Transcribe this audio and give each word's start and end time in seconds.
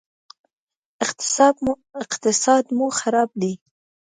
اقتصاد 2.29 2.65
مو 2.77 2.87
خراب 2.99 3.29
دی 3.41 3.53